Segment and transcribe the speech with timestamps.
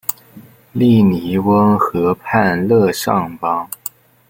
[0.73, 3.69] 利尼翁河畔勒尚邦。